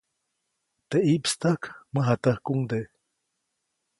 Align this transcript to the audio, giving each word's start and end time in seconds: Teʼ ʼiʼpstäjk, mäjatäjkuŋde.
Teʼ 0.89 1.03
ʼiʼpstäjk, 1.07 1.61
mäjatäjkuŋde. 1.93 2.79